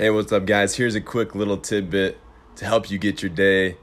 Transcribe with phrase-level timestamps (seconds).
[0.00, 0.76] Hey, what's up, guys?
[0.76, 2.16] Here's a quick little tidbit
[2.56, 3.76] to help you get your day,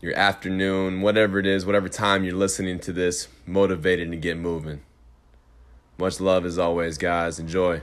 [0.00, 4.80] your afternoon, whatever it is, whatever time you're listening to this, motivated to get moving.
[5.98, 7.38] Much love as always, guys.
[7.38, 7.82] Enjoy.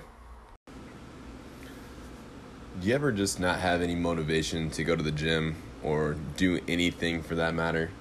[2.79, 6.59] Do you ever just not have any motivation to go to the gym or do
[6.67, 7.91] anything for that matter?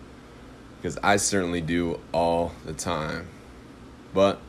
[0.79, 3.29] Because I certainly do all the time.
[4.15, 4.41] But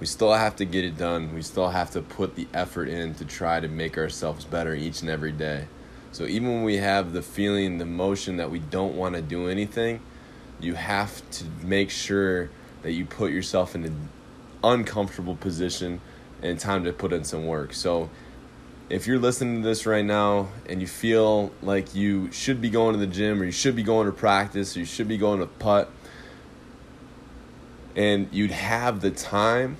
[0.00, 1.34] we still have to get it done.
[1.34, 5.02] We still have to put the effort in to try to make ourselves better each
[5.02, 5.66] and every day.
[6.10, 9.46] So even when we have the feeling, the motion that we don't want to do
[9.46, 10.00] anything,
[10.58, 12.48] you have to make sure
[12.80, 14.08] that you put yourself in an
[14.64, 16.00] uncomfortable position
[16.42, 17.74] and time to put in some work.
[17.74, 18.08] So
[18.88, 22.94] if you're listening to this right now and you feel like you should be going
[22.94, 25.40] to the gym or you should be going to practice or you should be going
[25.40, 25.90] to putt
[27.94, 29.76] and you'd have the time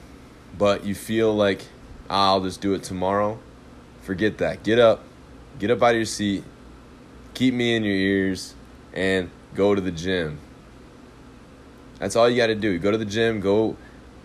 [0.58, 1.62] but you feel like
[2.10, 3.38] ah, I'll just do it tomorrow,
[4.02, 4.62] forget that.
[4.64, 5.04] Get up,
[5.58, 6.44] get up out of your seat,
[7.32, 8.54] keep me in your ears,
[8.92, 10.38] and go to the gym.
[11.98, 12.78] That's all you got to do.
[12.78, 13.76] Go to the gym, go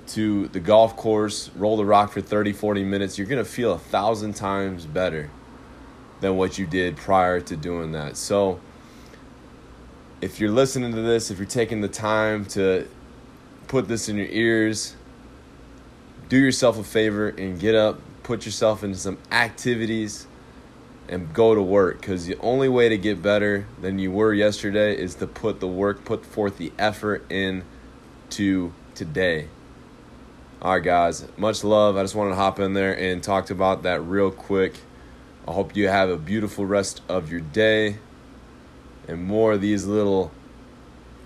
[0.07, 3.17] to the golf course, roll the rock for 30, 40 minutes.
[3.17, 5.29] You're going to feel a thousand times better
[6.21, 8.17] than what you did prior to doing that.
[8.17, 8.59] So,
[10.21, 12.87] if you're listening to this, if you're taking the time to
[13.67, 14.95] put this in your ears,
[16.29, 20.27] do yourself a favor and get up, put yourself into some activities,
[21.07, 22.01] and go to work.
[22.01, 25.67] Because the only way to get better than you were yesterday is to put the
[25.67, 27.63] work, put forth the effort in
[28.31, 29.47] to today.
[30.61, 31.95] All right, guys, much love.
[31.95, 34.79] I just wanted to hop in there and talk about that real quick.
[35.47, 37.97] I hope you have a beautiful rest of your day
[39.07, 40.31] and more of these little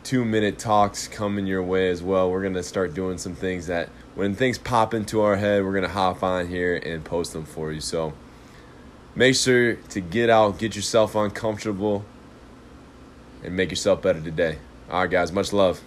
[0.04, 2.32] two minute talks coming your way as well.
[2.32, 5.72] We're going to start doing some things that when things pop into our head, we're
[5.72, 7.82] going to hop on here and post them for you.
[7.82, 8.14] So
[9.16, 12.06] make sure to get out, get yourself uncomfortable,
[13.44, 14.58] and make yourself better today.
[14.90, 15.82] All right, guys, much love.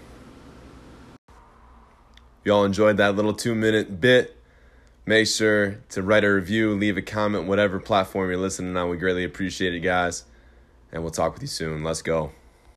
[2.45, 4.36] Y'all enjoyed that little two minute bit.
[5.05, 8.89] Make sure to write a review, leave a comment, whatever platform you're listening on.
[8.89, 10.25] We greatly appreciate it, guys.
[10.92, 11.83] And we'll talk with you soon.
[11.83, 12.33] Let's go.